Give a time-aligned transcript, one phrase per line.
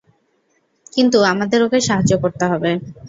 [0.93, 2.71] কিন্তু আমাদের ওকে সাহায্য করতে হবে।